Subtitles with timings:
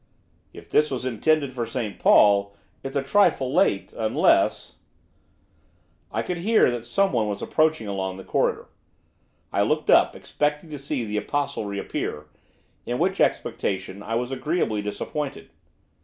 [0.51, 4.77] 'If this was intended for St Paul, it's a trifle late; unless'
[6.11, 8.67] I could hear that someone was approaching along the corridor.
[9.53, 12.25] I looked up, expecting to see the Apostle reappear;
[12.83, 15.51] in which expectation I was agreeably disappointed.